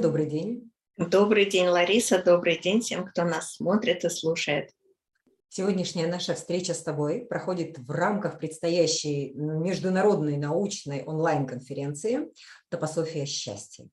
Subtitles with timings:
[0.00, 0.70] добрый день.
[0.96, 2.22] Добрый день, Лариса.
[2.22, 4.70] Добрый день всем, кто нас смотрит и слушает.
[5.50, 12.30] Сегодняшняя наша встреча с тобой проходит в рамках предстоящей международной научной онлайн-конференции
[12.70, 13.88] «Топософия счастья».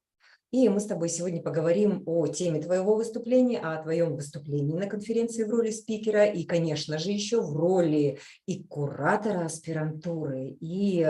[0.52, 5.44] И мы с тобой сегодня поговорим о теме твоего выступления, о твоем выступлении на конференции
[5.44, 11.02] в роли спикера и, конечно же, еще в роли и куратора аспирантуры, и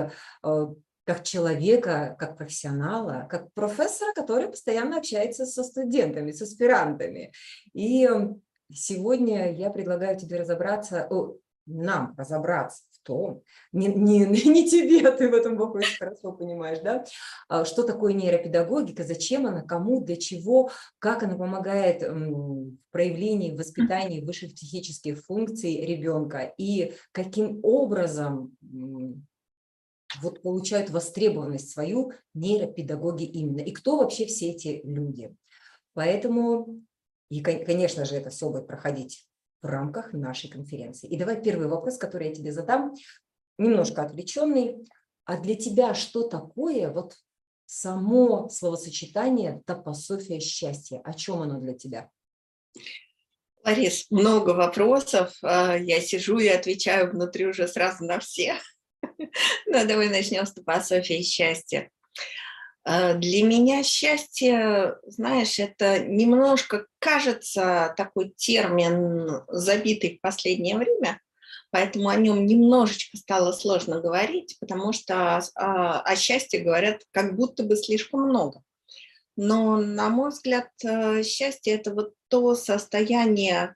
[0.44, 0.68] э,
[1.08, 7.32] как человека, как профессионала, как профессора, который постоянно общается со студентами, с аспирантами.
[7.74, 8.10] И
[8.74, 15.30] сегодня я предлагаю тебе разобраться, о, нам разобраться в том, не, не, не тебе, ты
[15.30, 17.06] в этом вопросе хорошо понимаешь, да,
[17.48, 23.60] а что такое нейропедагогика, зачем она, кому, для чего, как она помогает в проявлении, в
[23.60, 28.58] воспитании высших психических функций ребенка и каким образом
[30.22, 33.62] вот получают востребованность свою нейропедагоги именно.
[33.62, 35.36] И кто вообще все эти люди?
[35.94, 36.82] Поэтому,
[37.30, 39.28] и, конечно же, это все будет проходить
[39.62, 41.08] в рамках нашей конференции.
[41.08, 42.94] И давай первый вопрос, который я тебе задам,
[43.58, 44.88] немножко отвлеченный.
[45.26, 47.16] А для тебя что такое вот
[47.66, 51.02] само словосочетание «топософия счастья»?
[51.04, 52.10] О чем оно для тебя?
[53.66, 55.36] Ларис, много вопросов.
[55.44, 58.58] А, я сижу и отвечаю внутри уже сразу на все.
[59.66, 61.90] Ну, давай начнем с топософии счастья.
[62.84, 71.20] А, для меня счастье, знаешь, это немножко кажется такой термин, забитый в последнее время,
[71.70, 77.64] поэтому о нем немножечко стало сложно говорить, потому что а, о счастье говорят как будто
[77.64, 78.62] бы слишком много.
[79.36, 83.76] Но, на мой взгляд, э, счастье– это вот то состояние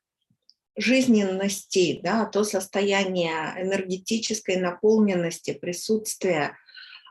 [0.78, 6.58] жизненности, да, то состояние энергетической наполненности, присутствия,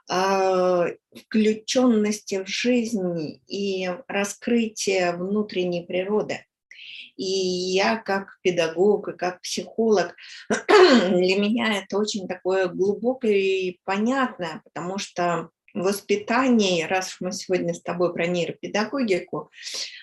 [0.09, 6.45] а, включенности в жизнь и раскрытия внутренней природы.
[7.17, 10.17] И я как педагог и как психолог,
[10.49, 17.81] для меня это очень такое глубокое и понятное, потому что воспитании, раз мы сегодня с
[17.81, 19.51] тобой про нейропедагогику,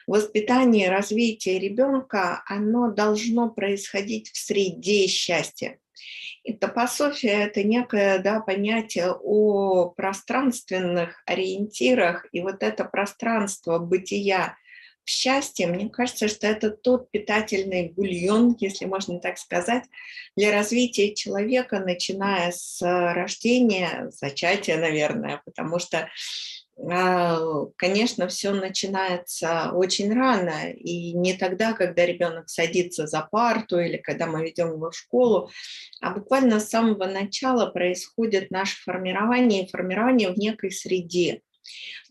[0.05, 5.77] воспитание, развитие ребенка, оно должно происходить в среде счастья.
[6.43, 14.55] И топософия– это некое да, понятие о пространственных ориентирах, и вот это пространство бытия
[15.07, 19.83] счастье, мне кажется, что это тот питательный бульон, если можно так сказать,
[20.35, 26.09] для развития человека, начиная с рождения, зачатия, наверное, потому что
[26.79, 27.39] а,
[27.75, 34.27] конечно, все начинается очень рано, и не тогда, когда ребенок садится за парту или когда
[34.27, 35.49] мы ведем его в школу,
[36.01, 41.41] а буквально с самого начала происходит наше формирование и формирование в некой среде.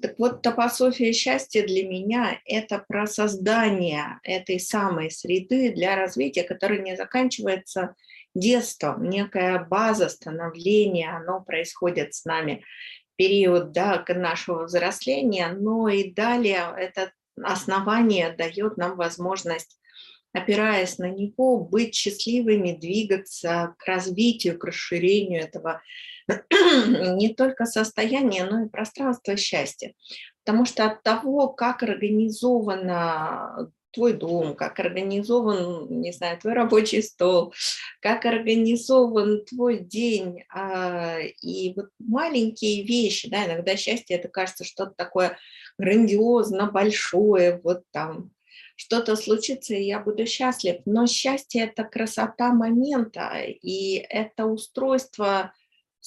[0.01, 6.81] Так вот, топософия счастья для меня– это про создание этой самой среды для развития, которая
[6.81, 7.95] не заканчивается
[8.35, 12.65] детством, некая база становления, оно происходит с нами.
[13.17, 17.13] Период да, нашего взросления, но и далее это
[17.43, 19.79] основание дает нам возможность
[20.37, 25.83] опираясь на него, быть счастливыми, двигаться к развитию, к расширению этого
[27.17, 29.95] не только состояние, но и пространство счастья.
[30.45, 37.55] Потому что от того, как организовано твой дом, как организован, не знаю, твой рабочий стол,
[38.01, 44.93] как организован твой день, а, и вот маленькие вещи, да, иногда счастье, это кажется что-то
[44.97, 45.39] такое
[45.79, 48.33] грандиозно большое, вот там
[48.77, 50.83] что-то случится, и я буду счастлив.
[50.85, 55.55] Но счастье– это красота момента, и это устройство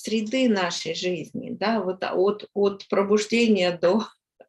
[0.02, 4.06] среды нашей жизни, да, вот от, от пробуждения до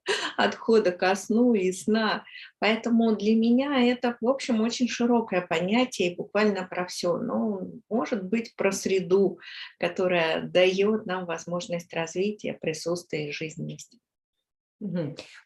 [0.37, 2.25] отхода ко сну и сна.
[2.59, 7.17] Поэтому для меня это, в общем, очень широкое понятие и буквально про все.
[7.19, 9.39] Но может быть про среду,
[9.79, 13.99] которая дает нам возможность развития, присутствия и жизненности.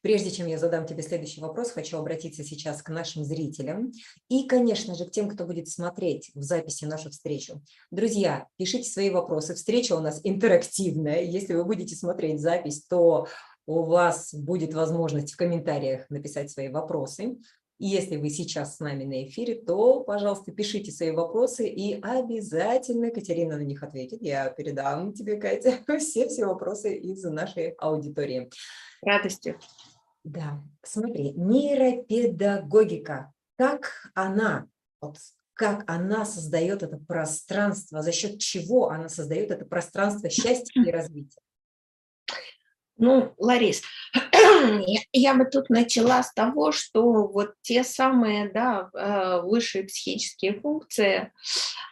[0.02, 3.92] Прежде чем я задам тебе следующий вопрос, хочу обратиться сейчас к нашим зрителям
[4.28, 7.60] и, конечно же, к тем, кто будет смотреть в записи нашу встречу.
[7.90, 9.54] Друзья, пишите свои вопросы.
[9.54, 11.22] Встреча у нас интерактивная.
[11.22, 13.26] Если вы будете смотреть запись, то
[13.66, 17.36] у вас будет возможность в комментариях написать свои вопросы.
[17.80, 23.10] И если вы сейчас с нами на эфире, то, пожалуйста, пишите свои вопросы, и обязательно
[23.10, 24.22] Катерина на них ответит.
[24.22, 28.48] Я передам тебе, Катя, все-все вопросы из нашей аудитории
[29.04, 29.58] радостью.
[30.24, 34.66] Да, смотри, нейропедагогика, как она,
[35.00, 35.18] вот,
[35.52, 41.40] как она создает это пространство, за счет чего она создает это пространство счастья и развития?
[42.96, 43.82] Ну, Ларис,
[45.12, 51.32] я бы тут начала с того, что вот те самые да, э, высшие психические функции,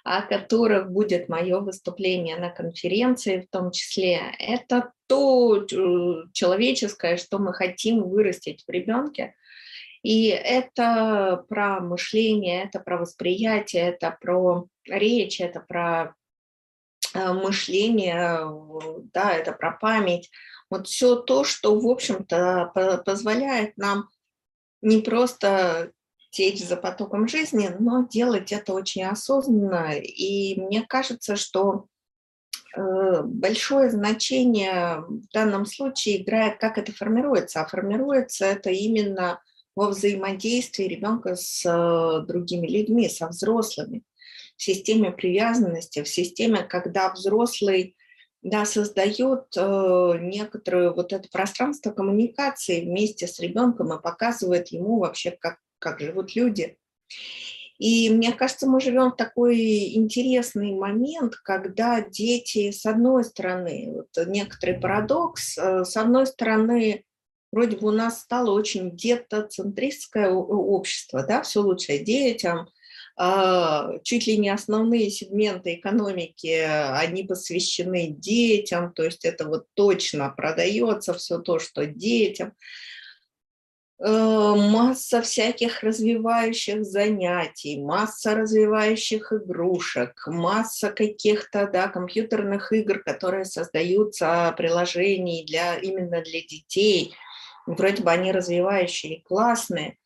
[0.04, 5.66] о которых будет мое выступление на конференции в том числе, это то э,
[6.32, 9.34] человеческое, что мы хотим вырастить в ребенке.
[10.02, 16.14] И это про мышление, это про восприятие, это про речь, это про
[17.14, 18.40] э, мышление,
[19.12, 20.30] да, это про память.
[20.72, 24.08] Вот все то, что, в общем-то, позволяет нам
[24.80, 25.92] не просто
[26.30, 29.92] течь за потоком жизни, но делать это очень осознанно.
[29.98, 31.88] И мне кажется, что
[32.74, 37.60] э, большое значение в данном случае играет, как это формируется.
[37.60, 39.42] А формируется это именно
[39.76, 44.04] во взаимодействии ребенка с э, другими людьми, со взрослыми,
[44.56, 47.94] в системе привязанности, в системе, когда взрослый
[48.42, 55.30] да, создает э, некоторое вот это пространство коммуникации вместе с ребенком и показывает ему вообще,
[55.30, 56.76] как, как живут люди.
[57.78, 64.26] И мне кажется, мы живем в такой интересный момент, когда дети, с одной стороны, вот
[64.26, 67.04] некоторый парадокс, э, с одной стороны,
[67.52, 72.68] вроде бы у нас стало очень детоцентристское общество, да, все лучше детям–
[74.02, 81.14] чуть ли не основные сегменты экономики, они посвящены детям, то есть это вот точно продается
[81.14, 82.54] все то, что детям.
[84.04, 94.52] Э, масса всяких развивающих занятий, масса развивающих игрушек, масса каких-то да, компьютерных игр, которые создаются
[94.56, 97.14] приложений для, именно для детей.
[97.66, 99.98] Вроде бы они развивающие и классные,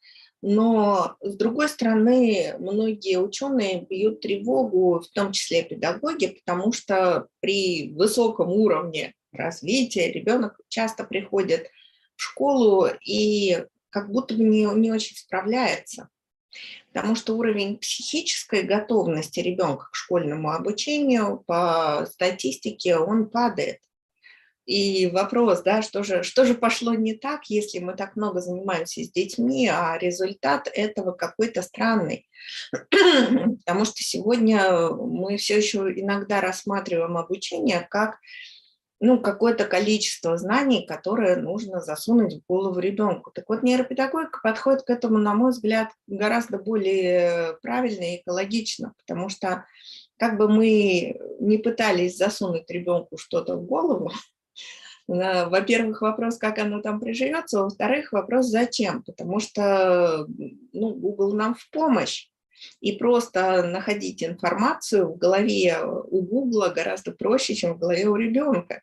[0.42, 7.92] но, с другой стороны, многие ученые бьют тревогу, в том числе педагоги, потому что при
[7.92, 11.70] высоком уровне развития ребенок часто приходит
[12.16, 16.08] в школу и как будто бы не, не очень справляется.
[16.92, 23.80] Потому что уровень психической готовности ребенка к школьному обучению по статистике он падает.
[24.66, 29.02] И вопрос, да, что же, что же пошло не так, если мы так много занимаемся
[29.04, 32.26] с детьми, а результат этого какой-то странный.
[32.90, 38.18] Потому что сегодня мы все еще иногда рассматриваем обучение как
[38.98, 43.30] ну, какое-то количество знаний, которое нужно засунуть в голову ребенку.
[43.30, 49.28] Так вот, нейропедагогика подходит к этому, на мой взгляд, гораздо более правильно и экологично, потому
[49.28, 49.66] что
[50.18, 54.10] как бы мы не пытались засунуть ребенку что-то в голову,
[55.08, 60.26] во-первых, вопрос, как оно там приживется, во-вторых, вопрос, зачем, потому что
[60.72, 62.28] ну, Google нам в помощь.
[62.80, 68.80] И просто находить информацию в голове у Google гораздо проще, чем в голове у ребенка.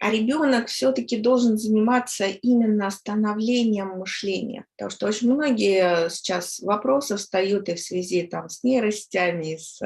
[0.00, 7.68] А ребенок все-таки должен заниматься именно становлением мышления, потому что очень многие сейчас вопросы встают
[7.70, 9.80] и в связи там, с нейросетями, с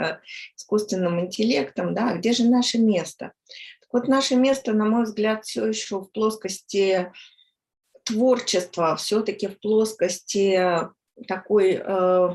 [0.56, 3.32] искусственным интеллектом, да, где же наше место?
[3.93, 7.12] Вот наше место, на мой взгляд, все еще в плоскости
[8.05, 10.60] творчества, все-таки в плоскости
[11.27, 12.29] такой э,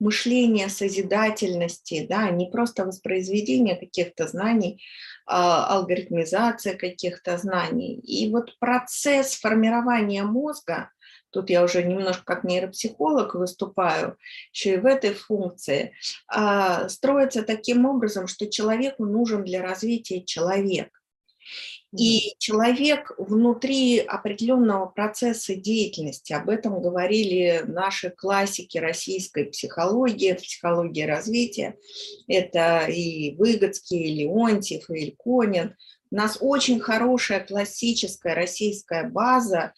[0.00, 4.82] мышления созидательности, да, не просто воспроизведение каких-то знаний,
[5.26, 7.96] а алгоритмизация каких-то знаний.
[7.96, 10.90] И вот процесс формирования мозга,
[11.30, 14.16] тут я уже немножко как нейропсихолог выступаю,
[14.52, 15.92] еще и в этой функции,
[16.26, 20.90] а, строится таким образом, что человеку нужен для развития человек.
[21.96, 31.76] И человек внутри определенного процесса деятельности, об этом говорили наши классики российской психологии, психологии развития,
[32.26, 35.76] это и Выгодский, и Леонтьев, и Ильконин.
[36.10, 39.72] У нас очень хорошая классическая российская база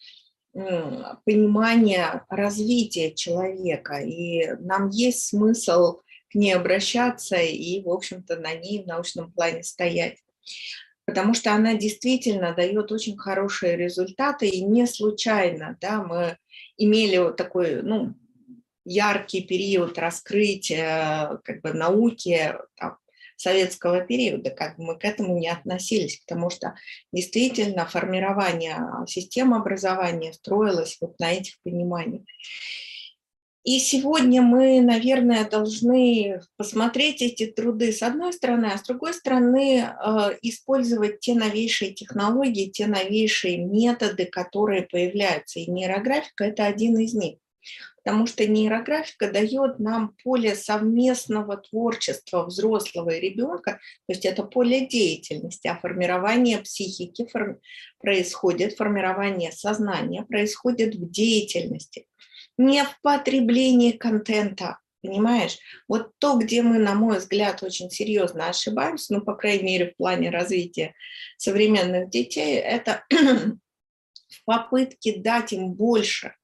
[0.53, 8.83] понимания развития человека, и нам есть смысл к ней обращаться и, в общем-то, на ней
[8.83, 10.17] в научном плане стоять.
[11.05, 16.37] Потому что она действительно дает очень хорошие результаты, и не случайно да, мы
[16.77, 18.13] имели вот такой ну,
[18.85, 22.97] яркий период раскрытия как бы, науки там,
[23.41, 26.75] советского периода, как бы мы к этому не относились, потому что
[27.11, 32.23] действительно формирование системы образования строилось вот на этих пониманиях.
[33.63, 39.81] И сегодня мы, наверное, должны посмотреть эти труды с одной стороны, а с другой стороны
[39.81, 45.59] э, использовать те новейшие технологии, те новейшие методы, которые появляются.
[45.59, 47.37] И нейрографика– это один из них.
[48.03, 54.87] Потому что нейрографика дает нам поле совместного творчества взрослого и ребенка, то есть это поле
[54.87, 57.59] деятельности, а формирование психики форм...
[57.99, 62.07] происходит, формирование сознания происходит в деятельности,
[62.57, 65.57] не в потреблении контента, Понимаешь?
[65.87, 69.97] Вот то, где мы, на мой взгляд, очень серьезно ошибаемся, ну, по крайней мере, в
[69.97, 70.93] плане развития
[71.37, 76.35] современных детей, это в попытке дать им больше.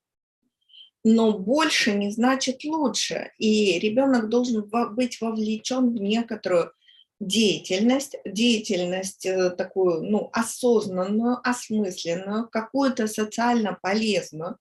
[1.10, 3.32] Но больше не значит лучше.
[3.38, 6.74] И ребенок должен быть вовлечен в некоторую
[7.20, 14.58] деятельность, деятельность э, такую, ну, осознанную, осмысленную, какую-то социально полезную.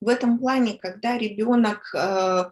[0.00, 2.44] В этом плане, когда ребенок э,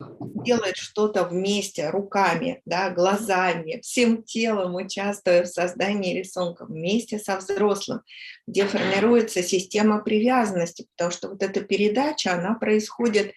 [0.00, 8.02] делает что-то вместе, руками, да, глазами, всем телом участвуя в создании рисунка вместе со взрослым,
[8.48, 13.32] где формируется система привязанности, потому что вот эта передача, она происходит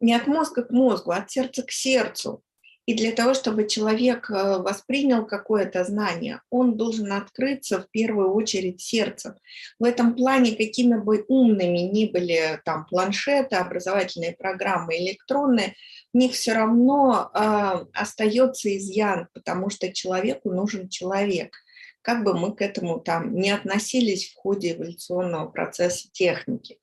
[0.00, 2.42] не от мозга к мозгу, а от сердца к сердцу.
[2.84, 8.80] И для того, чтобы человек э, воспринял какое-то знание, он должен открыться в первую очередь
[8.80, 9.34] сердцем.
[9.78, 15.74] В этом плане, какими бы умными ни были там планшеты, образовательные программы электронные,
[16.12, 21.54] в них все равно э, остается изъян, потому что человеку нужен человек.
[22.02, 26.78] Как бы мы к этому там не относились в ходе эволюционного процесса техники.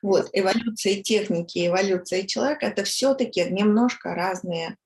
[0.00, 4.76] Вот, эволюция техники эволюция человека– это все-таки немножко разные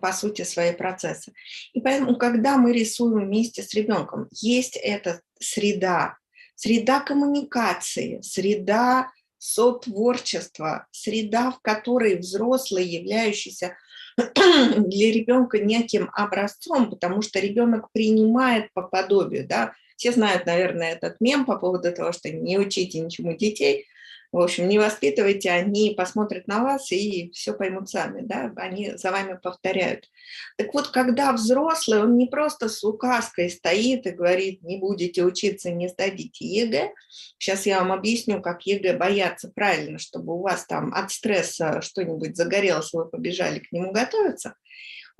[0.00, 1.32] по сути, свои процессы.
[1.72, 6.16] И поэтому, когда мы рисуем вместе с ребенком, есть эта среда,
[6.54, 13.76] среда коммуникации, среда сотворчества, среда, в которой взрослый, являющийся
[14.16, 21.20] для ребенка неким образцом, потому что ребенок принимает по подобию, да, все знают, наверное, этот
[21.20, 23.86] мем по поводу того, что не учите ничему детей,
[24.32, 29.10] в общем, не воспитывайте, они посмотрят на вас и все поймут сами, да, они за
[29.10, 30.08] вами повторяют.
[30.56, 35.70] Так вот, когда взрослый, он не просто с указкой стоит и говорит, не будете учиться,
[35.70, 36.92] не сдадите ЕГЭ,
[37.38, 42.36] сейчас я вам объясню, как ЕГЭ бояться правильно, чтобы у вас там от стресса что-нибудь
[42.36, 44.54] загорелось, вы побежали к нему готовиться–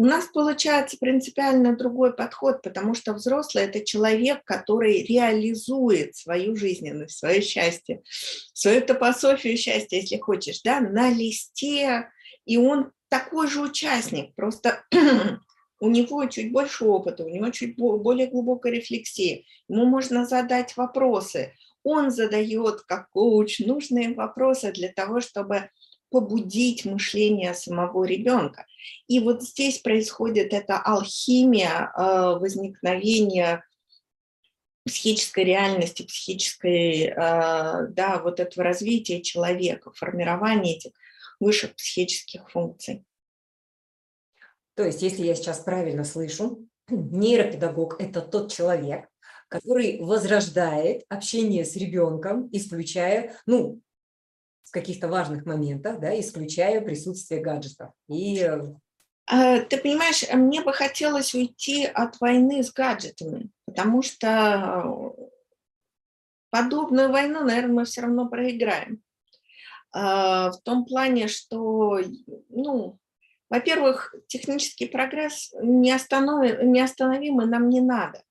[0.00, 7.19] у нас получается принципиально другой подход, потому что взрослый– это человек, который реализует свою жизненность,
[7.19, 8.00] свое счастье,
[8.54, 12.09] свою топософию счастья, если хочешь, да, на листе,
[12.47, 14.83] и он такой же участник, просто
[15.80, 21.52] у него чуть больше опыта, у него чуть более глубокая рефлексия, ему можно задать вопросы,
[21.83, 25.69] он задает как коуч нужные вопросы для того, чтобы
[26.11, 28.67] побудить мышление самого ребенка.
[29.07, 33.64] И вот здесь происходит эта алхимия э, возникновения
[34.85, 40.93] психической реальности, психической, э, да, вот этого развития человека, формирования этих
[41.38, 43.05] высших психических функций.
[44.75, 49.09] То есть, если я сейчас правильно слышу, нейропедагог– это тот человек,
[49.49, 53.81] который возрождает общение с ребенком, исключая, ну,
[54.71, 57.91] в каких-то важных моментах, да, исключая присутствие гаджетов.
[58.09, 58.39] И...
[58.39, 58.61] Э,
[59.27, 65.17] а, ты понимаешь, мне бы хотелось уйти от войны с гаджетами, потому что
[66.50, 69.03] подобную войну, наверное, мы все равно проиграем.
[69.93, 71.99] А, в том плане, что,
[72.49, 72.97] ну,
[73.49, 76.62] во-первых, технический прогресс не, останов...
[76.62, 78.23] не остановимый нам не надо.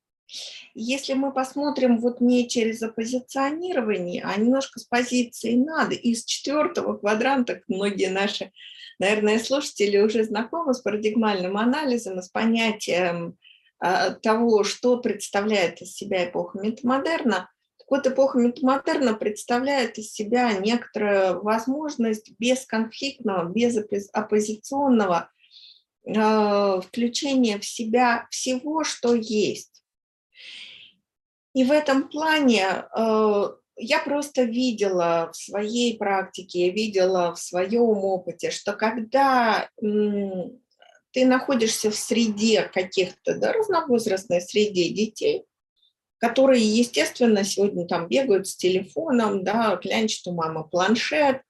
[0.73, 7.61] Если мы посмотрим вот не через оппозиционирование, а немножко с позиции «надо», из четвертого квадранта,
[7.67, 8.51] многие наши,
[8.99, 13.37] наверное, слушатели уже знакомы с парадигмальным анализом, с понятием
[13.79, 20.53] а, того, что представляет из себя эпоха метамодерна, так вот, эпоха метамодерна представляет из себя
[20.53, 25.31] некоторую возможность бесконфликтного, безоппозиционного
[26.05, 29.79] э, включения в себя всего, что есть
[31.53, 33.43] и в этом плане э,
[33.75, 41.89] я просто видела в своей практике, я видела в своем опыте, что когда ты находишься
[41.89, 45.45] в среде каких-то, да, разновозрастной среде детей,
[46.17, 51.41] которые, естественно, сегодня там бегают с телефоном, да, клянчат у мамы планшет,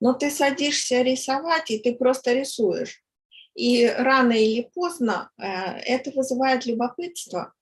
[0.00, 3.02] но ты садишься рисовать, и ты просто рисуешь.
[3.54, 7.54] И рано или поздно э, это вызывает любопытство,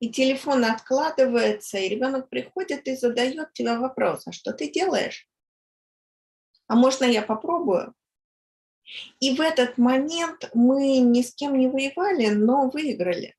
[0.00, 5.28] и телефон откладывается, и ребенок приходит и задает тебе вопрос, а что ты делаешь?
[6.66, 7.94] А можно я попробую?
[9.20, 13.34] И в этот момент мы ни с кем не воевали, но выиграли.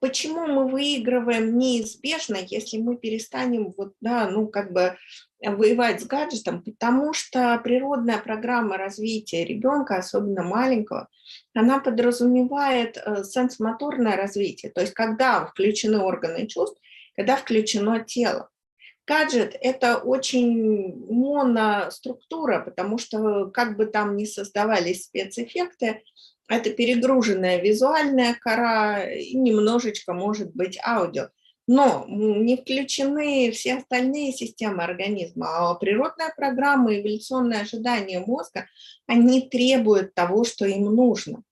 [0.00, 4.98] почему мы выигрываем неизбежно, если мы перестанем вот, да, ну, как бы
[5.42, 11.08] воевать с гаджетом, потому что природная программа развития ребенка, особенно маленького,
[11.54, 16.80] она подразумевает э, сенсомоторное развитие, то есть когда включены органы чувств,
[17.16, 18.48] когда включено тело.
[19.06, 26.02] Гаджет– это очень моноструктура, потому что как бы там ни создавались спецэффекты,
[26.48, 31.28] это перегруженная визуальная кора и немножечко, может быть, аудио.
[31.74, 38.66] Но не включены все остальные системы организма, а природная программа, эволюционное ожидание мозга,
[39.06, 41.42] они требуют того, что им нужно.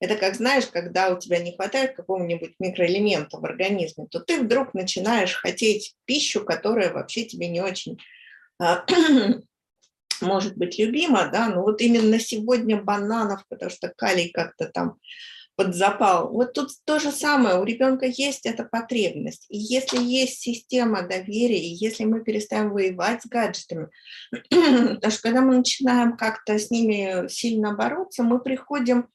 [0.00, 4.74] Это как, знаешь, когда у тебя не хватает какого-нибудь микроэлемента в организме, то ты вдруг
[4.74, 8.00] начинаешь хотеть пищу, которая вообще тебе не очень
[8.58, 8.84] а,
[10.20, 14.98] может быть любима, да, но вот именно сегодня бананов, потому что калий как-то там
[15.58, 16.30] подзапал.
[16.30, 19.44] Вот тут то же самое, у ребенка есть эта потребность.
[19.48, 23.88] И если есть система доверия, и если мы перестаем воевать с гаджетами,
[24.50, 29.08] потому что когда мы начинаем как-то с ними сильно бороться, мы приходим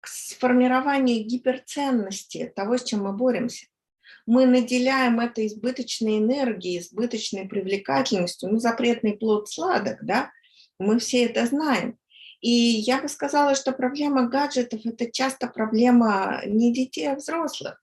[0.00, 3.64] к сформированию гиперценности того, с чем мы боремся.
[4.26, 10.30] Мы наделяем это избыточной энергией, избыточной привлекательностью, ну, запретный плод сладок, да,
[10.78, 11.96] мы все это знаем.
[12.40, 17.82] И я бы сказала, что проблема гаджетов– это часто проблема не детей, а взрослых.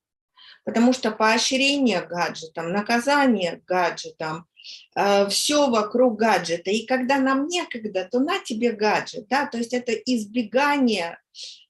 [0.64, 4.48] Потому что поощрение гаджетам, наказание гаджетам,
[4.96, 6.72] э, все вокруг гаджета.
[6.72, 9.28] И когда нам некогда, то на тебе гаджет.
[9.30, 9.46] Да?
[9.46, 11.20] То есть это избегание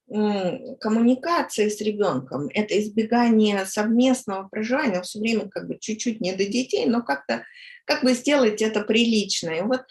[0.08, 6.86] коммуникации с ребенком, это избегание совместного проживания, все время как бы чуть-чуть не до детей,
[6.86, 7.44] но как-то
[7.86, 9.50] как бы сделать это прилично.
[9.50, 9.82] И вот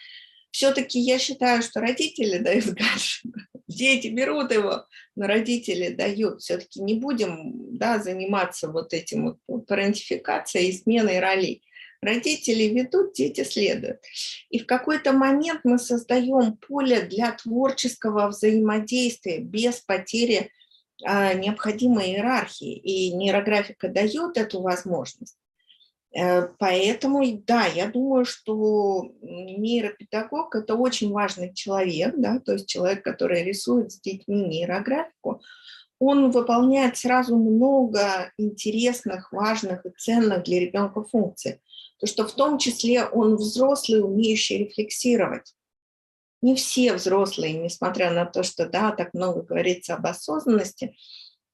[0.55, 3.25] все-таки я считаю, что родители дают гаджет,
[3.67, 6.43] дети берут его, но родители дают.
[6.43, 11.65] Все-таки не будем да, заниматься вот этим вот парентификацией сменой ролей.
[12.01, 13.99] Родители ведут, дети следуют.
[14.49, 20.53] И в какой-то момент мы создаем поле для творческого взаимодействия без потери
[21.03, 22.77] а, необходимой иерархии.
[22.77, 25.37] И нейрографика дает эту возможность.
[26.15, 33.03] Э, поэтому, да, я думаю, что нейропедагог– это очень важный человек, да, то есть человек,
[33.03, 35.43] который рисует с детьми нейрографику,
[35.99, 41.61] он выполняет сразу много интересных, важных и ценных для ребенка функций.
[41.99, 45.55] То, что в том числе он взрослый, умеющий рефлексировать.
[46.43, 50.95] Не все взрослые, несмотря на то, что да, так много говорится об осознанности,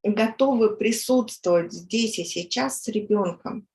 [0.02, 3.68] готовы присутствовать здесь и сейчас с ребенком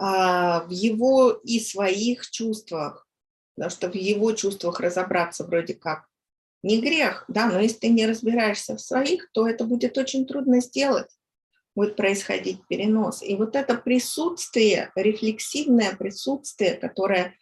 [0.00, 3.06] в его и своих чувствах,
[3.54, 6.06] потому что в его чувствах разобраться вроде как
[6.62, 10.60] не грех, да, но если ты не разбираешься в своих, то это будет очень трудно
[10.60, 11.10] сделать,
[11.74, 13.22] будет происходить перенос.
[13.22, 17.34] И вот это присутствие, рефлексивное присутствие, которое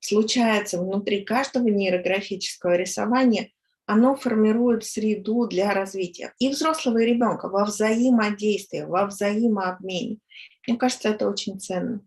[0.00, 3.50] случается внутри каждого нейрографического рисования,
[3.86, 10.18] оно формирует среду для развития и взрослого, и ребенка во взаимодействии, во взаимообмене.
[10.66, 12.00] Мне кажется, это очень ценно.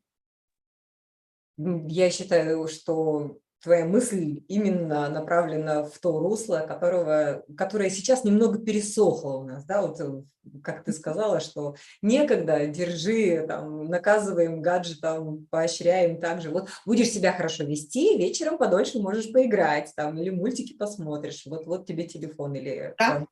[1.58, 9.38] Я считаю, что твоя мысль именно направлена в то русло, которого, которое сейчас немного пересохло
[9.38, 10.24] у нас, да, вот э,
[10.64, 17.64] как ты сказала, что некогда, держи, там, наказываем гаджетом, поощряем также, вот будешь себя хорошо
[17.64, 22.94] вести, вечером подольше можешь поиграть, там, или мультики посмотришь, вот, вот тебе телефон или...
[22.98, 23.26] Да.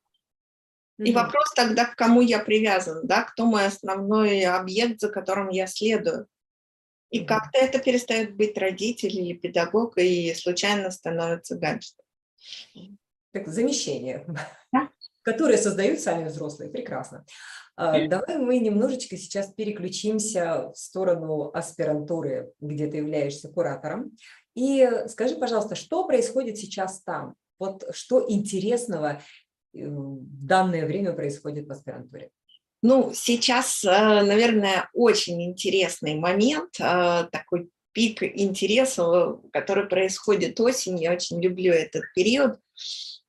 [0.98, 5.66] И вопрос тогда, к кому я привязан, да, кто мой основной объект, за которым я
[5.66, 6.26] следую.
[7.10, 11.94] И как-то это перестает быть родитель или педагог, и случайно становится гаджет.
[13.32, 14.24] Так, замещение,
[14.72, 14.88] да?
[15.22, 16.70] которые создают сами взрослые.
[16.70, 17.26] Прекрасно.
[17.76, 24.16] А, давай мы немножечко сейчас переключимся в сторону аспирантуры, где ты являешься куратором.
[24.54, 27.34] И скажи, пожалуйста, что происходит сейчас там?
[27.58, 29.20] Вот что интересного
[29.84, 32.30] в данное время происходит в аспирантуре?
[32.82, 41.02] Ну, сейчас, э, наверное, очень интересный момент, э, такой пик интереса, который происходит осенью.
[41.02, 42.60] Я очень люблю этот период,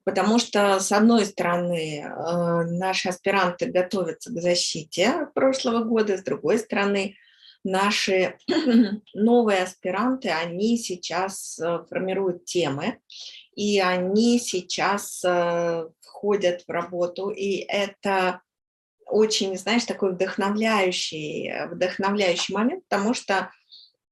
[0.04, 6.60] потому что, с одной стороны, э, наши аспиранты готовятся к защите прошлого года, с другой
[6.60, 7.16] стороны,
[7.64, 8.38] наши
[9.14, 13.00] новые аспиранты, они сейчас формируют темы,
[13.56, 15.24] и они сейчас
[16.18, 18.42] входят в работу, и это
[19.06, 23.52] очень, знаешь, такой вдохновляющий, э, вдохновляющий момент, потому что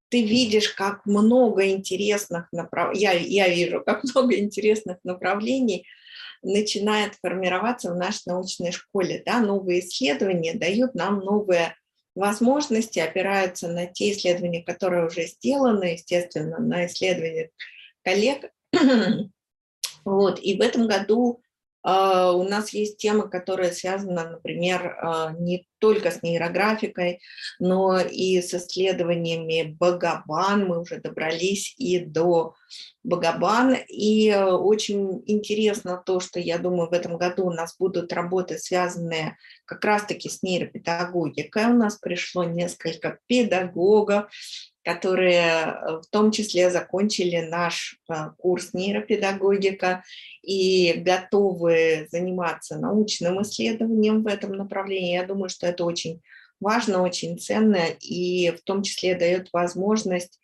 [0.10, 5.86] ты видишь, как много интересных направлений, я, я вижу, как много интересных направлений
[6.44, 9.24] начинает формироваться в нашей научной школе.
[9.26, 9.40] Да?
[9.40, 11.76] Новые исследования дают нам новые
[12.14, 17.50] возможности опираются на те исследования, которые уже сделаны, естественно, на исследования
[18.04, 18.52] коллег.
[20.06, 21.42] Вот, и в этом году
[21.88, 27.20] у нас есть темы, которые связаны, например, а, не только с нейрографикой,
[27.60, 30.66] но и с исследованиями Багабан.
[30.66, 32.56] Мы уже добрались и до
[33.04, 33.76] Багабан.
[33.88, 38.58] И э, очень интересно то, что, я думаю, в этом году у нас будут работы,
[38.58, 41.66] связанные как раз-таки с нейропедагогикой.
[41.66, 44.32] У нас пришло несколько педагогов,
[44.86, 50.04] которые э, в том числе закончили наш э, курс нейропедагогика
[50.44, 55.16] и готовы заниматься научным исследованием в этом направлении.
[55.16, 56.22] Я думаю, что это очень
[56.60, 60.40] важно, очень ценно и в том числе дает возможность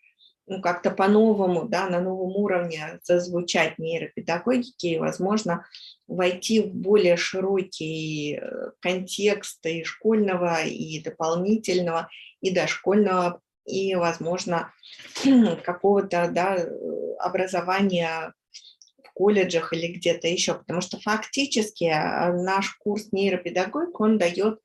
[0.47, 5.67] ну, как-то по-новому, да, на новом уровне зазвучать нейропедагогики и, возможно,
[6.07, 12.09] войти в более широкий э, контекст и школьного, и дополнительного,
[12.41, 14.73] и дошкольного и, возможно,
[15.63, 16.57] какого-то да,
[17.19, 18.33] образования
[19.03, 24.59] в колледжах или где-то еще, потому что фактически а, наш курс нейропедагогик, он дает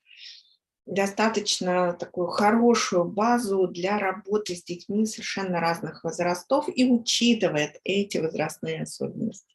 [0.87, 8.83] достаточно такую хорошую базу для работы с детьми совершенно разных возрастов и учитывает эти возрастные
[8.83, 9.53] особенности.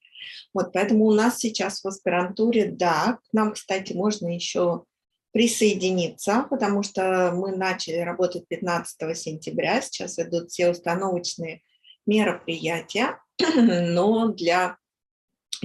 [0.53, 4.83] Вот, поэтому у нас сейчас в аспирантуре, да, к нам, кстати, можно еще
[5.31, 11.61] присоединиться, потому что мы начали работать 15 сентября, сейчас идут все установочные
[12.05, 13.19] мероприятия,
[13.55, 14.77] но для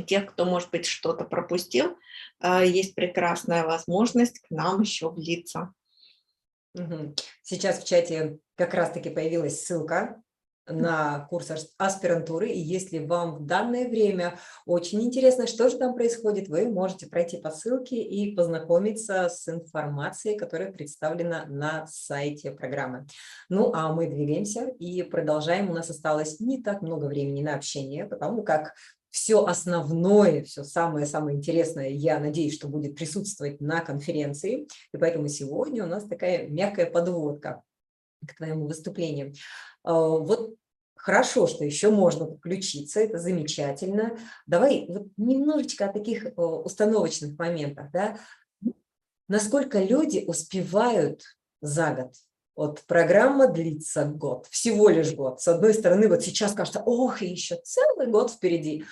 [0.06, 1.96] тех, кто, может быть, что-то пропустил,
[2.40, 5.72] э, есть прекрасная возможность к нам еще влиться.
[7.42, 10.22] Сейчас в чате как раз-таки появилась ссылка
[10.68, 12.48] на курс аспирантуры.
[12.48, 17.36] И если вам в данное время очень интересно, что же там происходит, вы можете пройти
[17.36, 23.06] по ссылке и познакомиться с информацией, которая представлена на сайте программы.
[23.48, 25.70] Ну, а мы двигаемся и продолжаем.
[25.70, 28.74] У нас осталось не так много времени на общение, потому как
[29.10, 34.68] все основное, все самое-самое интересное, я надеюсь, что будет присутствовать на конференции.
[34.92, 37.62] И поэтому сегодня у нас такая мягкая подводка
[38.26, 39.34] к твоему выступлению.
[39.82, 40.54] А, вот
[40.94, 44.18] хорошо, что еще можно подключиться, это замечательно.
[44.46, 47.90] Давай вот немножечко о таких установочных моментах.
[47.92, 48.18] Да?
[49.28, 51.22] Насколько люди успевают
[51.60, 52.12] за год?
[52.56, 55.40] Вот программа длится год, всего лишь год.
[55.40, 58.84] С одной стороны, вот сейчас кажется, ох, еще целый год впереди.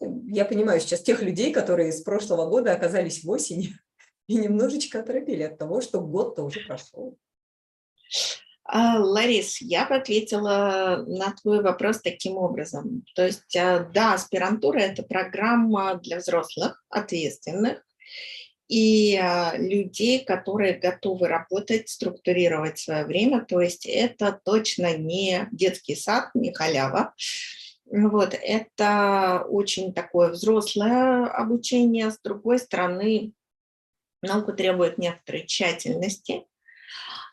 [0.00, 3.76] Я понимаю сейчас тех людей, которые с прошлого года оказались в осени
[4.26, 7.16] и немножечко оторопели от того, что год-то уже прошел.
[8.74, 13.04] А, Ларис, я бы ответила на твой вопрос таким образом.
[13.14, 17.84] То есть, а, да, аспирантура– это программа для взрослых, ответственных,
[18.68, 23.44] и а, людей, которые готовы работать, структурировать свое время.
[23.44, 27.12] То есть это точно не детский сад, не халява.
[27.84, 32.10] Вот, это очень такое взрослое обучение.
[32.10, 33.34] С другой стороны,
[34.22, 36.46] наука требует некоторой тщательности,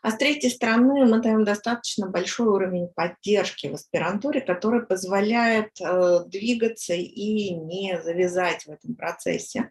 [0.02, 6.20] а с третьей стороны, мы даем достаточно большой уровень поддержки в аспирантуре, который позволяет э,
[6.26, 9.70] двигаться и не завязать в этом процессе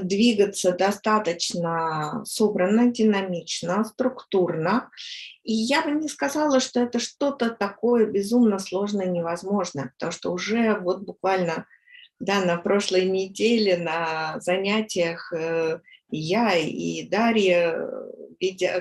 [0.00, 4.90] двигаться достаточно собранно, динамично, структурно.
[5.42, 10.78] И я бы не сказала, что это что-то такое безумно сложное, невозможное, потому что уже
[10.78, 11.66] вот буквально
[12.20, 15.32] да, на прошлой неделе на занятиях
[16.12, 17.88] я и Дарья,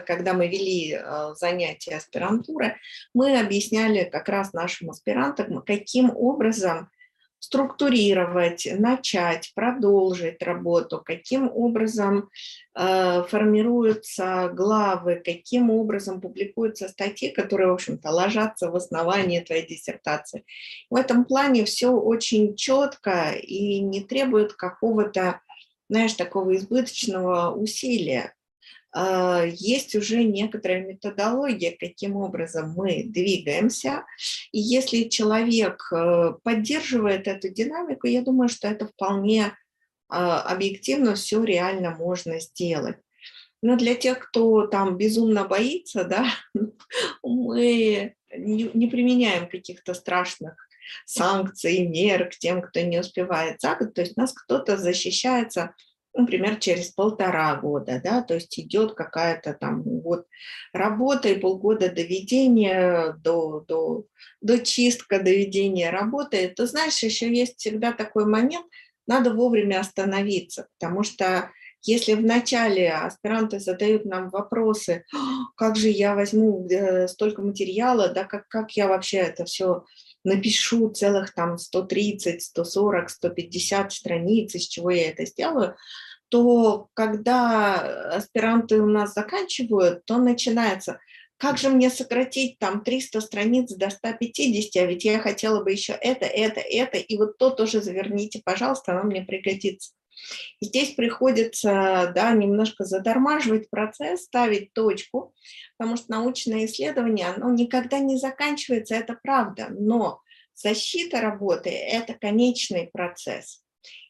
[0.06, 2.78] когда мы вели э, занятия аспирантуры,
[3.14, 6.90] мы объясняли как раз нашим аспирантам, каким образом
[7.42, 12.30] структурировать, начать, продолжить работу, каким образом
[12.76, 20.46] э, формируются главы, каким образом публикуются статьи, которые, в общем-то, ложатся в основании твоей диссертации.
[20.92, 25.42] В этом плане все очень четко и не требует какого-то
[25.92, 28.34] знаешь, такого избыточного усилия.
[28.94, 34.06] А, есть уже некоторая методология, каким образом мы двигаемся.
[34.54, 39.54] И если человек э, поддерживает эту динамику, я думаю, что это вполне
[40.08, 42.96] а, объективно все реально можно сделать.
[43.62, 46.32] Но для тех, кто там безумно боится, да,
[47.22, 50.56] мы не, применяем каких-то страшных
[51.06, 53.94] санкций, мер к тем, кто не успевает за год.
[53.94, 55.74] То есть нас кто-то защищается,
[56.14, 60.28] например, через полтора года, да, то есть идет какая-то там год
[60.74, 64.06] работы, полгода доведения, до, до,
[64.42, 66.50] до чистка, доведения работы.
[66.50, 68.66] То знаешь, еще есть всегда такой момент,
[69.08, 71.50] надо вовремя остановиться, потому что
[71.84, 75.18] Если вначале аспиранты задают нам вопросы, «А,
[75.56, 79.84] как же я возьму э, столько материала, да, как, как я вообще это все
[80.24, 85.76] напишу целых там 130, 140, 150 страниц, из чего я это сделаю,
[86.30, 91.00] то когда аспиранты у нас заканчивают, то начинается,
[91.38, 95.94] как же мне сократить там 300 страниц до 150, а ведь я хотела бы еще
[95.94, 99.92] это, это, это, и вот то тоже заверните, пожалуйста, оно мне пригодится.
[100.60, 105.34] И здесь приходится да, немножко затормаживать процесс, ставить точку,
[105.82, 110.22] потому что научное исследование, оно никогда не заканчивается, это правда, но
[110.54, 113.64] защита работы– это конечный процесс.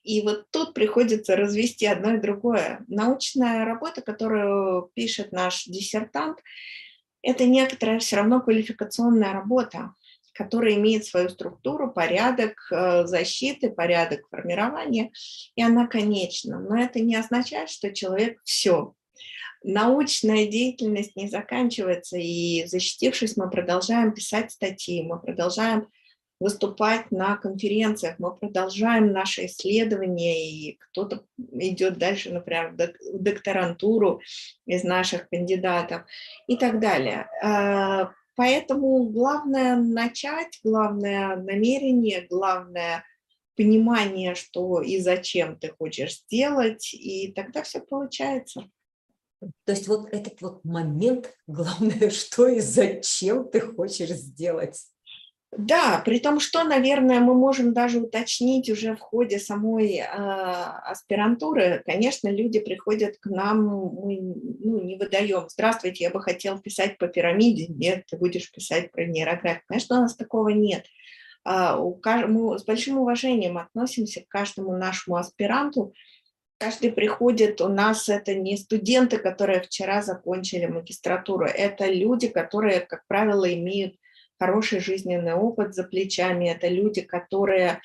[0.03, 2.83] И вот тут приходится развести одно и другое.
[2.89, 6.39] Научная работа, которую пишет наш диссертант,
[7.21, 9.93] это некоторая все равно квалификационная работа
[10.33, 15.11] которая имеет свою структуру, порядок э, защиты, порядок формирования,
[15.55, 16.57] и она конечна.
[16.57, 18.95] Но это не означает, что человек все.
[19.63, 25.87] Научная деятельность не заканчивается, и защитившись, мы продолжаем писать статьи, мы продолжаем
[26.39, 34.21] выступать на конференциях, мы продолжаем наши исследования, и кто-то идет дальше, например, в докторантуру
[34.65, 36.03] из наших кандидатов
[36.47, 37.27] и так далее.
[37.43, 43.03] А, Поэтому главное начать, главное намерение, главное
[43.55, 48.63] понимание, что и зачем ты хочешь сделать, и тогда все получается.
[49.65, 54.79] То есть вот этот вот момент, главное, что и зачем ты хочешь сделать.
[55.57, 61.83] Да, при том, что, наверное, мы можем даже уточнить уже в ходе самой э, аспирантуры.
[61.85, 65.49] Конечно, люди приходят к нам, мы ну, не выдаем.
[65.49, 67.67] Здравствуйте, я бы хотел писать по пирамиде.
[67.67, 69.63] Нет, ты будешь писать про нейрографию.
[69.67, 70.85] Конечно, у нас такого нет.
[71.43, 75.93] А, у, мы с большим уважением относимся к каждому нашему аспиранту.
[76.61, 83.07] Каждый приходит, у нас это не студенты, которые вчера закончили магистратуру, это люди, которые, как
[83.07, 83.95] правило, имеют
[84.39, 87.81] хороший жизненный опыт за плечами, это люди, которые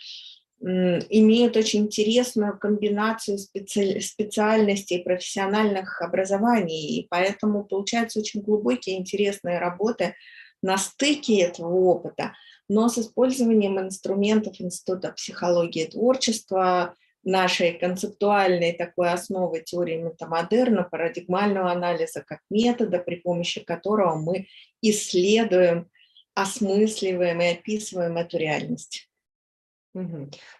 [0.61, 3.99] имеют очень интересную комбинацию специ...
[4.01, 10.17] специальностей профессиональных образований, и поэтому получаются очень глубокие, интересные работы
[10.61, 12.35] на стыке этого опыта,
[12.69, 16.95] но с использованием инструментов Института психологии и творчества,
[17.27, 24.47] нашей концептуальной такой основы теории метамодерна, парадигмального анализа как метода, при помощи которого мы
[24.81, 25.91] исследуем
[26.37, 29.09] осмысливаем и описываем эту реальность.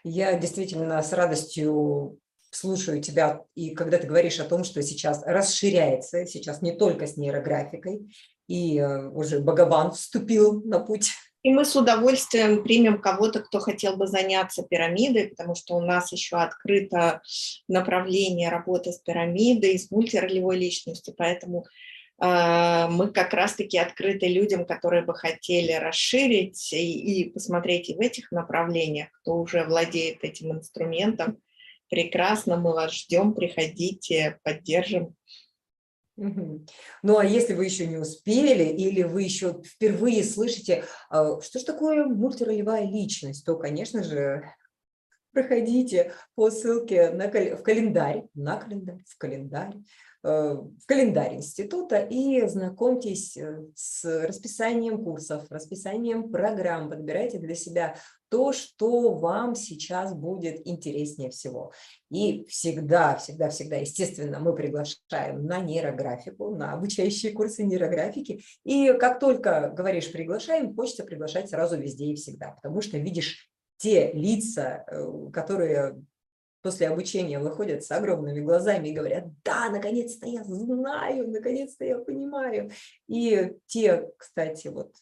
[0.03, 6.25] Я действительно с радостью слушаю тебя, и когда ты говоришь о том, что сейчас расширяется,
[6.25, 8.11] сейчас не только с нейрографикой,
[8.47, 11.11] и э, уже Богобан вступил на путь.
[11.43, 16.11] И мы с удовольствием примем кого-то, кто хотел бы заняться пирамидой, потому что у нас
[16.11, 17.21] еще открыто
[17.67, 21.65] направление работы с пирамидой, с мультиролевой личностью, поэтому
[22.19, 28.31] а, мы как раз-таки открыты людям, которые бы хотели расширить и посмотреть и в этих
[28.31, 31.37] направлениях, кто уже владеет этим инструментом.
[31.89, 35.15] Прекрасно, мы вас ждем, приходите, поддержим.
[36.17, 41.65] Ну а если вы еще не успели или вы еще впервые слышите, а, что же
[41.65, 44.43] такое мультиролевая личность, то, конечно же,
[45.31, 49.75] проходите по ссылке на, в календарь, на календарь, в календарь,
[50.27, 57.95] Э, в календарь института и знакомьтесь э, с расписанием курсов, расписанием программ, подбирайте для себя
[58.29, 61.71] то, что вам сейчас будет интереснее всего.
[62.09, 68.41] И всегда, всегда, всегда, естественно, мы приглашаем на нейрографику, на обучающие курсы нейрографики.
[68.63, 74.11] И как только говоришь «приглашаем», хочется приглашать сразу везде и всегда, потому что видишь те
[74.13, 76.01] лица, э, которые
[76.61, 82.71] после обучения выходят с огромными глазами и говорят, да, наконец-то я знаю, наконец-то я понимаю.
[83.07, 84.93] И те, кстати, вот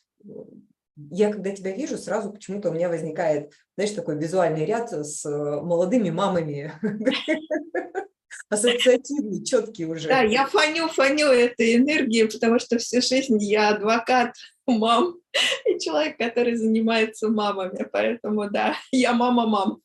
[0.97, 6.09] я когда тебя вижу, сразу почему-то у меня возникает, знаешь, такой визуальный ряд с молодыми
[6.09, 6.71] мамами,
[8.49, 10.07] ассоциативный, четкий уже.
[10.07, 14.33] Да, я фаню, фаню этой энергии, потому что всю жизнь я адвокат
[14.65, 15.17] мам
[15.65, 19.81] и человек, который занимается мамами, поэтому да, я мама-мам.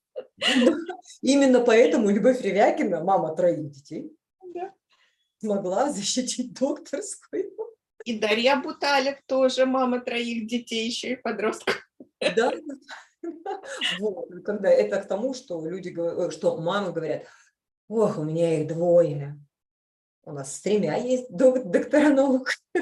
[1.22, 4.10] Именно поэтому Любовь Ревякина, мама троих детей,
[5.38, 7.50] смогла защитить докторскую.
[8.04, 11.76] И Дарья Буталик тоже мама троих детей, еще и подростков.
[12.36, 12.52] Да,
[13.98, 17.24] вот, когда это к тому, что люди говорят, что мамы говорят,
[17.88, 19.38] ох, у меня их двое,
[20.24, 22.50] у нас с тремя есть доктора наук,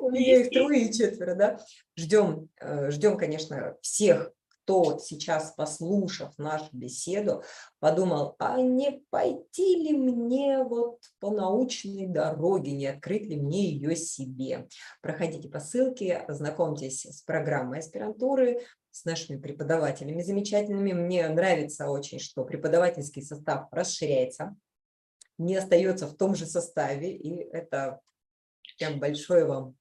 [0.00, 1.60] у меня их трое и четверо, да.
[1.96, 4.32] Ждем, э, ждем, конечно, всех
[4.68, 7.42] кто сейчас, послушав нашу беседу,
[7.80, 13.96] подумал, а не пойти ли мне вот по научной дороге, не открыть ли мне ее
[13.96, 14.68] себе?
[15.00, 20.92] Проходите по ссылке, ознакомьтесь с программой аспирантуры, с нашими преподавателями замечательными.
[20.92, 24.54] Мне нравится очень, что преподавательский состав расширяется,
[25.38, 28.00] не остается в том же составе, и это
[28.78, 29.77] прям большое вам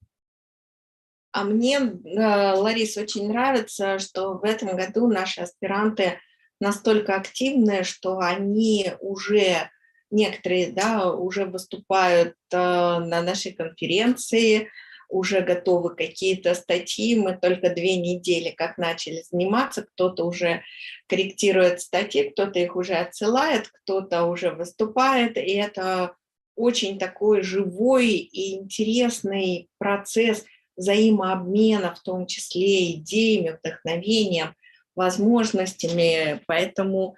[1.37, 6.19] а мне, э, Ларис, очень нравится, что в этом году наши аспиранты
[6.59, 9.69] настолько активные, что они уже,
[10.09, 14.69] некоторые, да, уже выступают э, на нашей конференции,
[15.09, 20.63] уже готовы какие-то статьи, мы только две недели как начали заниматься, кто-то уже
[21.07, 26.15] корректирует статьи, кто-то их уже отсылает, кто-то уже выступает, и это
[26.55, 30.43] очень такой живой и интересный процесс–
[30.77, 34.55] взаимообмена, в том числе идеями, вдохновением,
[34.95, 36.41] возможностями.
[36.47, 37.15] Поэтому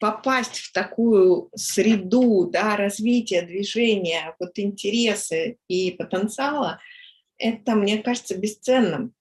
[0.00, 6.80] попасть в такую среду да, развития движения, вот интересы и потенциала,
[7.38, 9.14] это, мне кажется, бесценным.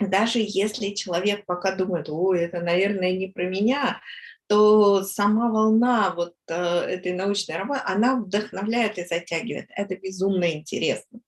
[0.00, 4.00] Даже если человек пока думает, ой, это, наверное, не про меня,
[4.48, 9.68] то сама волна вот э, этой научной работы, она вдохновляет и затягивает.
[9.76, 11.20] Это безумно интересно.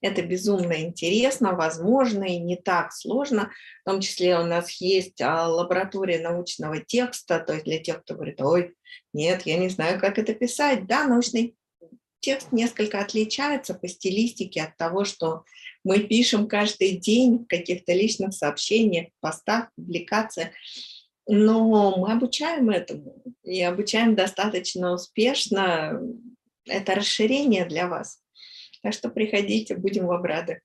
[0.00, 3.50] Это безумно интересно, возможно и не так сложно.
[3.82, 8.14] В том числе у нас есть а, лаборатория научного текста, то есть для тех, кто
[8.14, 8.74] говорит, ой,
[9.12, 10.86] нет, я не знаю, как это писать.
[10.86, 11.56] Да, научный
[12.20, 15.44] текст несколько отличается по стилистике от того, что
[15.84, 20.48] мы пишем каждый день в каких-то личных сообщениях, постах, публикациях.
[21.26, 26.00] Но мы обучаем этому и обучаем достаточно успешно.
[26.66, 28.20] Это расширение для вас.
[28.82, 30.60] Так что приходите, будем вам рады.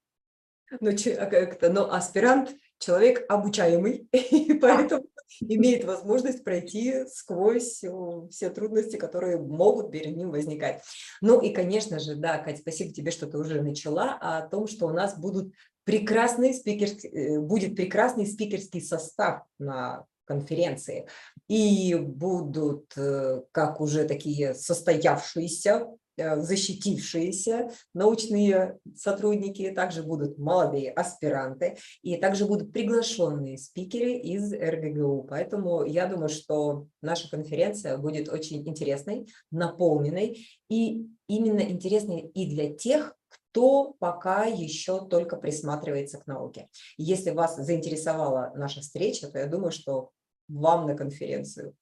[0.79, 5.05] Ну, а как-то, но аспирант– человек обучаемый, и поэтому
[5.41, 7.83] имеет возможность пройти сквозь
[8.31, 10.81] все трудности, которые могут перед ним возникать.
[11.21, 14.87] Ну и, конечно же, да, Катя, спасибо тебе, что ты уже начала, о том, что
[14.87, 21.07] у нас будут прекрасный спикерский, э, будет прекрасный спикерский состав на конференции.
[21.49, 25.87] И будут э, как уже такие состоявшиеся
[26.19, 35.27] Э, защитившиеся научные сотрудники, также будут молодые аспиранты и также будут приглашенные спикеры из РГГУ.
[35.29, 42.73] Поэтому я думаю, что наша конференция будет очень интересной, наполненной и именно интересной и для
[42.73, 46.67] тех, кто пока еще только присматривается к науке.
[46.97, 50.11] Если вас заинтересовала наша встреча, то я думаю, что
[50.49, 51.75] вам на конференцию.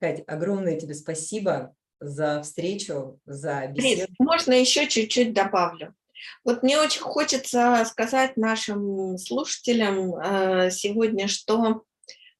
[0.00, 4.12] Кать, огромное тебе спасибо за встречу, за беседу.
[4.18, 5.94] Можно еще чуть-чуть добавлю.
[6.44, 11.82] Вот мне очень хочется сказать нашим слушателям э, сегодня, что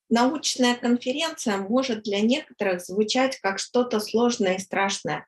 [0.08, 5.26] научная конференция может для некоторых звучать как что-то сложное и страшное.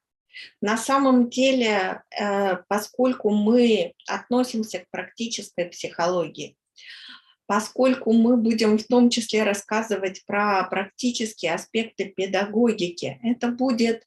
[0.61, 6.57] На самом деле, э, поскольку мы относимся к практической психологии,
[7.47, 14.07] поскольку мы будем в том числе рассказывать про практические аспекты педагогики, это будет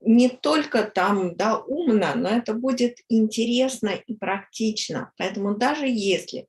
[0.00, 5.12] не только там да, умно, но это будет интересно и практично.
[5.18, 6.46] Поэтому даже если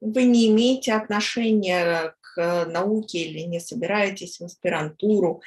[0.00, 5.42] вы не имеете отношения к науке или не собираетесь в аспирантуру,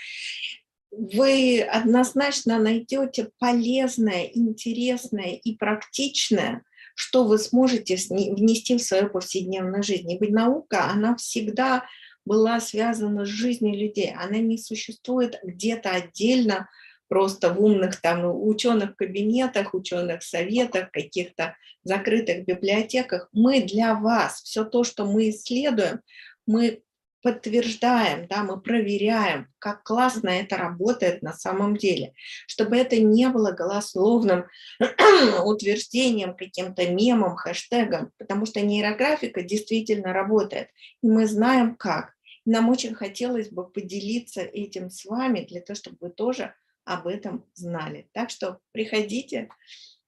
[0.91, 6.63] вы однозначно найдете полезное, интересное и практичное,
[6.95, 10.11] что вы сможете внести в свою повседневную жизнь.
[10.11, 11.85] Ибо наука, она всегда
[12.25, 14.13] была связана с жизнью людей.
[14.17, 16.69] Она не существует где-то отдельно
[17.07, 23.29] просто в умных там ученых кабинетах, ученых советах, каких-то закрытых библиотеках.
[23.31, 25.99] Мы для вас, все то, что мы исследуем,
[26.47, 26.81] мы
[27.25, 32.13] подтверждаем, да, мы проверяем, как классно это работает на самом деле,
[32.45, 34.45] чтобы это не было голословным
[35.43, 40.69] утверждением, каким-то мемом, хэштегом, потому что нейрографика действительно работает,
[41.01, 42.13] и мы знаем как.
[42.45, 47.43] Нам очень хотелось бы поделиться этим с вами, для того, чтобы вы тоже об этом
[47.55, 48.07] знали.
[48.11, 49.49] Так что приходите,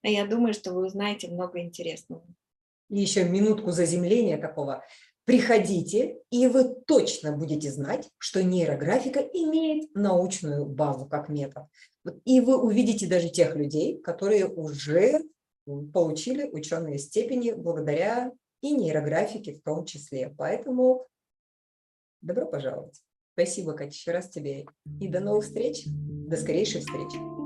[0.03, 2.24] а я думаю, что вы узнаете много интересного.
[2.91, 4.84] И еще минутку заземления такого.
[5.28, 11.65] Приходите, и вы точно будете знать, что нейрографика имеет научную базу как метод.
[12.23, 15.19] И вы увидите даже тех людей, которые уже
[15.93, 20.34] получили ученые степени благодаря и нейрографике в том числе.
[20.38, 21.07] Поэтому
[22.21, 23.01] добро пожаловать.
[23.34, 24.65] Спасибо, Катя, еще раз тебе.
[25.01, 25.84] И до новых встреч.
[25.88, 27.36] До скорейшей встречи.